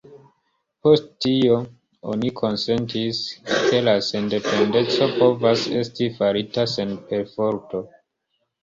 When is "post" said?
0.85-1.03